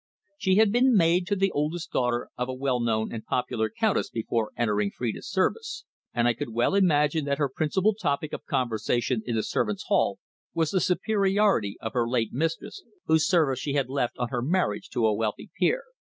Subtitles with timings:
[0.39, 4.09] She had been maid to the oldest daughter of a well known and popular countess
[4.09, 9.21] before entering Phrida's service, and I could well imagine that her principal topic of conversation
[9.27, 10.17] in the servants' hall
[10.55, 14.89] was the superiority of her late mistress, whose service she had left on her marriage
[14.89, 15.83] to a wealthy peer.